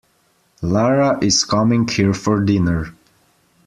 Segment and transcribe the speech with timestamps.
[0.63, 2.87] Lara is coming here for dinner.